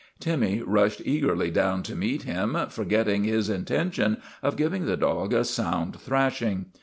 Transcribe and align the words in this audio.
Timmy 0.19 0.63
rushed 0.65 1.03
eagerly 1.05 1.51
down 1.51 1.83
to 1.83 1.95
meet 1.95 2.23
him, 2.23 2.57
for 2.71 2.83
getting 2.85 3.23
his 3.23 3.51
intention 3.51 4.19
of 4.41 4.57
giving 4.57 4.87
the 4.87 4.97
dog 4.97 5.31
a 5.31 5.45
sound 5.45 6.01
thrashing. 6.01 6.71